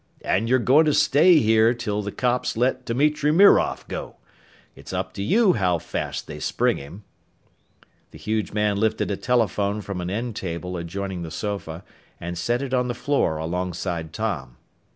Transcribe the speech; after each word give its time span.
And 0.25 0.49
you're 0.49 0.57
goin' 0.57 0.85
to 0.85 0.95
stay 0.95 1.37
here 1.37 1.69
until 1.69 2.01
the 2.01 2.11
cops 2.11 2.57
let 2.57 2.85
Dimitri 2.85 3.31
Mirov 3.31 3.87
go. 3.87 4.15
It's 4.75 4.93
up 4.93 5.13
to 5.13 5.21
you 5.21 5.53
how 5.53 5.77
fast 5.77 6.25
they 6.25 6.39
spring 6.39 6.77
him." 6.77 7.03
The 8.09 8.17
huge 8.17 8.51
man 8.51 8.77
lifted 8.77 9.11
a 9.11 9.15
telephone 9.15 9.79
from 9.81 10.01
an 10.01 10.09
end 10.09 10.35
table 10.35 10.75
adjoining 10.75 11.21
the 11.21 11.29
sofa 11.29 11.83
and 12.19 12.35
set 12.35 12.63
it 12.63 12.73
on 12.73 12.87
the 12.87 12.95
floor 12.95 13.37
alongside 13.37 14.11
Tom. 14.11 14.57